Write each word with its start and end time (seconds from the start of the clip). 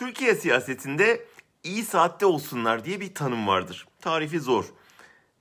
Türkiye 0.00 0.34
siyasetinde 0.34 1.26
iyi 1.64 1.84
saatte 1.84 2.26
olsunlar 2.26 2.84
diye 2.84 3.00
bir 3.00 3.14
tanım 3.14 3.46
vardır. 3.46 3.86
Tarifi 4.00 4.40
zor. 4.40 4.64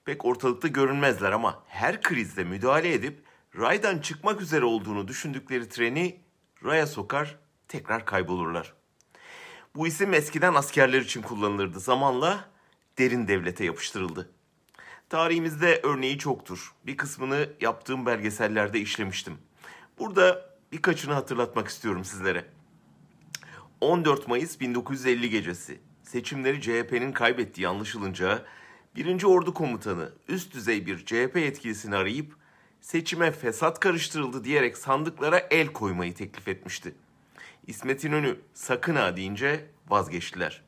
Pek 0.05 0.25
ortalıkta 0.25 0.67
görünmezler 0.67 1.31
ama 1.31 1.63
her 1.67 2.01
krizde 2.01 2.43
müdahale 2.43 2.93
edip 2.93 3.23
raydan 3.57 3.99
çıkmak 3.99 4.41
üzere 4.41 4.65
olduğunu 4.65 5.07
düşündükleri 5.07 5.69
treni 5.69 6.21
raya 6.63 6.87
sokar, 6.87 7.39
tekrar 7.67 8.05
kaybolurlar. 8.05 8.73
Bu 9.75 9.87
isim 9.87 10.13
eskiden 10.13 10.53
askerler 10.53 11.01
için 11.01 11.21
kullanılırdı. 11.21 11.79
Zamanla 11.79 12.49
derin 12.97 13.27
devlete 13.27 13.65
yapıştırıldı. 13.65 14.29
Tarihimizde 15.09 15.79
örneği 15.83 16.17
çoktur. 16.17 16.73
Bir 16.85 16.97
kısmını 16.97 17.49
yaptığım 17.61 18.05
belgesellerde 18.05 18.79
işlemiştim. 18.79 19.37
Burada 19.99 20.55
birkaçını 20.71 21.13
hatırlatmak 21.13 21.67
istiyorum 21.67 22.05
sizlere. 22.05 22.58
14 23.81 24.27
Mayıs 24.27 24.59
1950 24.59 25.29
gecesi 25.29 25.79
seçimleri 26.03 26.61
CHP'nin 26.61 27.11
kaybettiği 27.11 27.67
anlaşılınca 27.67 28.45
1. 28.95 29.23
Ordu 29.23 29.53
Komutanı 29.53 30.13
üst 30.27 30.53
düzey 30.53 30.85
bir 30.85 31.05
CHP 31.05 31.35
yetkilisini 31.35 31.95
arayıp 31.95 32.35
seçime 32.81 33.31
fesat 33.31 33.79
karıştırıldı 33.79 34.43
diyerek 34.43 34.77
sandıklara 34.77 35.39
el 35.51 35.67
koymayı 35.67 36.13
teklif 36.13 36.47
etmişti. 36.47 36.95
İsmet 37.67 38.03
İnönü 38.03 38.35
sakın 38.53 38.95
ha 38.95 39.17
deyince 39.17 39.65
vazgeçtiler. 39.89 40.61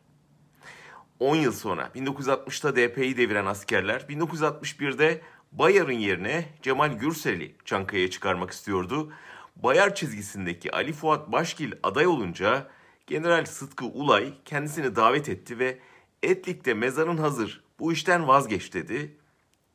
10 1.19 1.35
yıl 1.35 1.51
sonra 1.51 1.91
1960'ta 1.95 2.75
DP'yi 2.75 3.17
deviren 3.17 3.45
askerler 3.45 4.01
1961'de 4.01 5.21
Bayar'ın 5.51 5.91
yerine 5.91 6.45
Cemal 6.61 6.93
Gürsel'i 6.93 7.55
Çankaya'ya 7.65 8.09
çıkarmak 8.09 8.51
istiyordu. 8.51 9.11
Bayar 9.55 9.95
çizgisindeki 9.95 10.71
Ali 10.71 10.93
Fuat 10.93 11.31
Başgil 11.31 11.71
aday 11.83 12.07
olunca 12.07 12.67
General 13.11 13.45
Sıtkı 13.45 13.85
Ulay 13.85 14.33
kendisini 14.45 14.95
davet 14.95 15.29
etti 15.29 15.59
ve 15.59 15.79
Etlik'te 16.23 16.73
mezarın 16.73 17.17
hazır 17.17 17.63
bu 17.79 17.93
işten 17.93 18.27
vazgeç 18.27 18.73
dedi. 18.73 19.17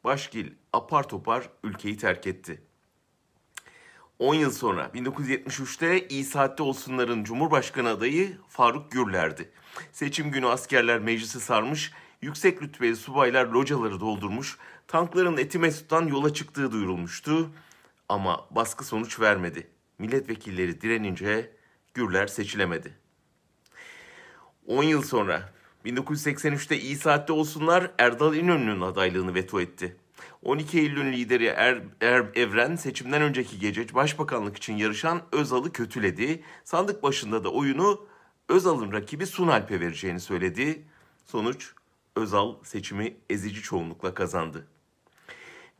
Başgil 0.04 0.52
apar 0.72 1.08
topar 1.08 1.48
ülkeyi 1.64 1.96
terk 1.96 2.26
etti. 2.26 2.62
10 4.18 4.34
yıl 4.34 4.50
sonra 4.50 4.90
1973'te 4.94 6.08
İyi 6.08 6.24
Saatte 6.24 6.62
Olsunlar'ın 6.62 7.24
Cumhurbaşkanı 7.24 7.88
adayı 7.88 8.38
Faruk 8.48 8.92
Gürler'di. 8.92 9.50
Seçim 9.92 10.30
günü 10.30 10.46
askerler 10.46 10.98
meclisi 10.98 11.40
sarmış, 11.40 11.92
yüksek 12.22 12.62
rütbeli 12.62 12.96
subaylar 12.96 13.46
locaları 13.46 14.00
doldurmuş, 14.00 14.58
tankların 14.88 15.36
Eti 15.36 15.58
Mesut'tan 15.58 16.06
yola 16.06 16.34
çıktığı 16.34 16.72
duyurulmuştu. 16.72 17.50
Ama 18.08 18.46
baskı 18.50 18.84
sonuç 18.84 19.20
vermedi. 19.20 19.68
Milletvekilleri 19.98 20.80
direnince 20.80 21.52
Gürler 21.94 22.26
seçilemedi. 22.26 23.05
10 24.66 24.82
yıl 24.82 25.02
sonra 25.02 25.52
1983'te 25.84 26.78
İyi 26.78 26.96
Saatte 26.96 27.32
Olsunlar 27.32 27.90
Erdal 27.98 28.34
İnönü'nün 28.34 28.80
adaylığını 28.80 29.34
veto 29.34 29.60
etti. 29.60 29.96
12 30.42 30.78
Eylül'ün 30.78 31.12
lideri 31.12 31.46
er, 31.46 31.82
er, 32.00 32.26
Evren 32.34 32.76
seçimden 32.76 33.22
önceki 33.22 33.58
gece 33.58 33.94
başbakanlık 33.94 34.56
için 34.56 34.76
yarışan 34.76 35.22
Özal'ı 35.32 35.72
kötüledi. 35.72 36.42
Sandık 36.64 37.02
başında 37.02 37.44
da 37.44 37.48
oyunu 37.48 38.06
Özal'ın 38.48 38.92
rakibi 38.92 39.26
Sunalp'e 39.26 39.80
vereceğini 39.80 40.20
söyledi. 40.20 40.82
Sonuç 41.26 41.72
Özal 42.16 42.54
seçimi 42.64 43.16
ezici 43.30 43.62
çoğunlukla 43.62 44.14
kazandı. 44.14 44.66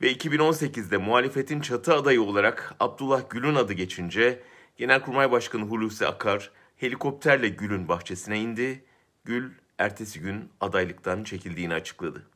Ve 0.02 0.12
2018'de 0.12 0.96
muhalefetin 0.96 1.60
çatı 1.60 1.94
adayı 1.94 2.22
olarak 2.22 2.74
Abdullah 2.80 3.30
Gül'ün 3.30 3.54
adı 3.54 3.72
geçince 3.72 4.42
Genelkurmay 4.76 5.30
Başkanı 5.30 5.62
Hulusi 5.62 6.06
Akar 6.06 6.50
helikopterle 6.76 7.48
Gül'ün 7.48 7.88
bahçesine 7.88 8.40
indi. 8.40 8.84
Gül 9.24 9.50
ertesi 9.78 10.20
gün 10.20 10.50
adaylıktan 10.60 11.24
çekildiğini 11.24 11.74
açıkladı. 11.74 12.26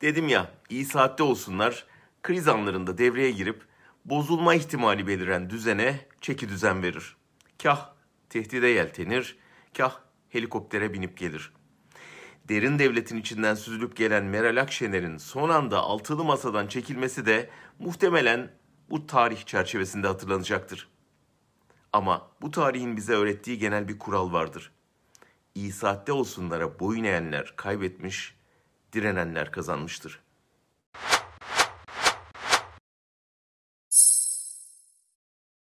Dedim 0.00 0.28
ya 0.28 0.50
iyi 0.68 0.84
saatte 0.84 1.22
olsunlar 1.22 1.86
kriz 2.22 2.48
anlarında 2.48 2.98
devreye 2.98 3.30
girip 3.30 3.62
bozulma 4.04 4.54
ihtimali 4.54 5.06
beliren 5.06 5.50
düzene 5.50 6.06
çeki 6.20 6.48
düzen 6.48 6.82
verir. 6.82 7.16
Kah 7.62 7.92
tehdide 8.28 8.66
yeltenir, 8.66 9.38
kah 9.76 10.00
helikoptere 10.28 10.92
binip 10.92 11.18
gelir. 11.18 11.52
Derin 12.48 12.78
devletin 12.78 13.16
içinden 13.16 13.54
süzülüp 13.54 13.96
gelen 13.96 14.24
Meral 14.24 14.60
Akşener'in 14.60 15.16
son 15.16 15.48
anda 15.48 15.78
altılı 15.78 16.24
masadan 16.24 16.66
çekilmesi 16.66 17.26
de 17.26 17.50
muhtemelen 17.78 18.50
bu 18.90 19.06
tarih 19.06 19.46
çerçevesinde 19.46 20.06
hatırlanacaktır. 20.06 20.88
Ama 21.92 22.30
bu 22.42 22.50
tarihin 22.50 22.96
bize 22.96 23.12
öğrettiği 23.12 23.58
genel 23.58 23.88
bir 23.88 23.98
kural 23.98 24.32
vardır. 24.32 24.72
İyi 25.54 25.72
saatte 25.72 26.12
olsunlara 26.12 26.80
boyun 26.80 27.04
eğenler 27.04 27.52
kaybetmiş, 27.56 28.36
direnenler 28.92 29.52
kazanmıştır.'' 29.52 30.29